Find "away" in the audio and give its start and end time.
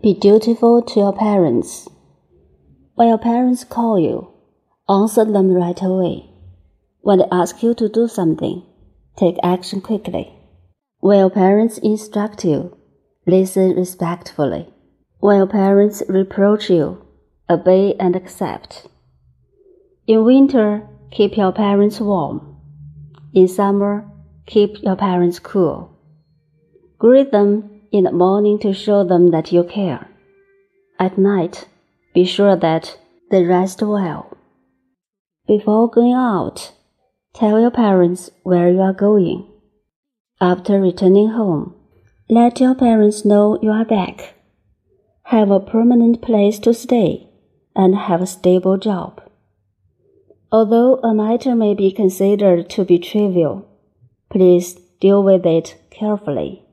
5.82-6.30